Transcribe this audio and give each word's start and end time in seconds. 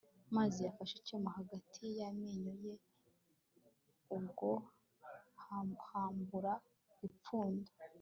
manzi 0.33 0.59
yafashe 0.67 0.93
icyuma 0.97 1.29
hagati 1.37 1.83
y 1.97 2.01
amenyo 2.09 2.53
ye 2.63 2.73
ubwo 4.15 4.51
yahambura 5.37 6.53
ipfundo 7.07 7.69